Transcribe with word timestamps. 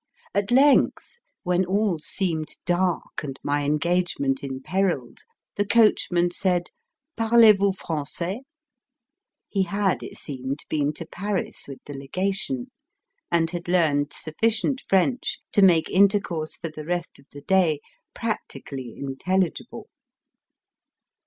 At 0.33 0.49
length, 0.49 1.19
when 1.43 1.63
aU 1.69 1.99
seemed 1.99 2.47
dark 2.65 3.21
and 3.23 3.39
my 3.43 3.65
engagement 3.65 4.43
imperilled, 4.43 5.19
the 5.57 5.63
coachman 5.63 6.31
said," 6.31 6.71
Parlez 7.17 7.59
vous 7.59 7.71
Frangais?" 7.73 8.39
He 9.51 9.61
had, 9.61 10.01
it 10.01 10.17
seemed, 10.17 10.63
been 10.69 10.91
to 10.93 11.05
Paris 11.05 11.65
with 11.67 11.83
the 11.85 11.93
Lega 11.93 12.33
tion, 12.33 12.71
and 13.31 13.51
had 13.51 13.67
learned 13.67 14.11
sufficient 14.11 14.81
French 14.89 15.37
to 15.51 15.61
make 15.61 15.87
intercourse 15.87 16.55
for 16.55 16.71
the 16.71 16.83
rest 16.83 17.19
of 17.19 17.27
the 17.31 17.41
day 17.41 17.79
practically 18.15 18.99
inteUigible. 18.99 19.83